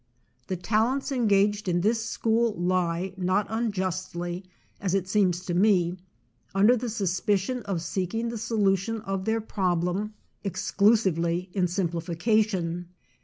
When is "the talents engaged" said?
0.47-1.67